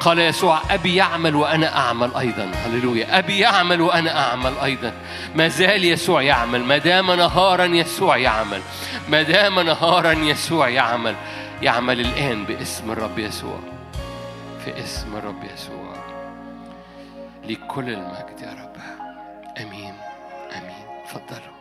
قال 0.00 0.18
يسوع 0.18 0.60
أبي 0.70 0.94
يعمل 0.94 1.34
وأنا 1.34 1.76
أعمل 1.76 2.14
أيضا. 2.14 2.50
هللويا. 2.66 3.18
أبي 3.18 3.38
يعمل 3.38 3.80
وأنا 3.80 4.28
أعمل 4.28 4.52
أيضا. 4.64 4.92
ما 5.34 5.48
زال 5.48 5.84
يسوع 5.84 6.22
يعمل. 6.22 6.64
ما 6.64 6.78
دام 6.78 7.10
نهارا 7.10 7.64
يسوع 7.64 8.16
يعمل. 8.16 8.60
ما 9.08 9.22
دام 9.22 9.60
نهارا 9.60 10.12
يسوع 10.12 10.68
يعمل. 10.68 11.14
يعمل 11.62 12.00
الآن 12.00 12.44
باسم 12.44 12.92
الرب 12.92 13.18
يسوع. 13.18 13.73
في 14.64 14.80
اسم 14.84 15.16
الرب 15.16 15.44
يسوع. 15.44 15.94
لكل 17.44 17.90
المجد 17.90 18.40
يا 18.40 18.52
رب. 18.52 18.76
آمين. 19.60 19.94
آمين. 20.56 21.04
تفضلوا 21.04 21.53